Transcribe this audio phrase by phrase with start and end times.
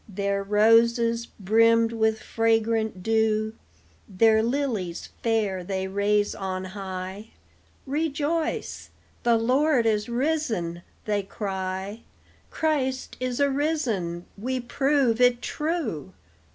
[0.09, 3.53] Their roses, brimmed with fragrant dew,
[4.09, 7.27] Their lilies fair they raise on high;
[7.85, 8.89] "Rejoice!
[9.21, 12.01] The Lord is risen!" they cry;
[12.49, 16.13] "Christ is arisen; we prove it true!